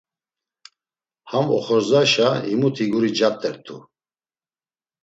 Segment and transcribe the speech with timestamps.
[1.29, 3.75] Ham oxorzaşa himuti guri cat̆ert̆u.